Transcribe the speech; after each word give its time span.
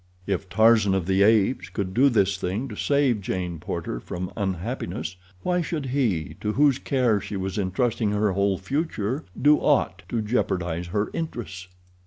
If 0.25 0.49
Tarzan 0.49 0.95
of 0.95 1.05
the 1.05 1.21
Apes 1.21 1.69
could 1.69 1.93
do 1.93 2.09
this 2.09 2.35
thing 2.35 2.67
to 2.69 2.75
save 2.75 3.21
Jane 3.21 3.59
Porter 3.59 3.99
from 3.99 4.33
unhappiness, 4.35 5.15
why 5.43 5.61
should 5.61 5.85
he, 5.85 6.37
to 6.41 6.53
whose 6.53 6.79
care 6.79 7.21
she 7.21 7.37
was 7.37 7.59
intrusting 7.59 8.09
her 8.09 8.31
whole 8.31 8.57
future, 8.57 9.25
do 9.39 9.57
aught 9.59 10.01
to 10.09 10.23
jeopardize 10.23 10.87
her 10.87 11.11
interests? 11.13 11.67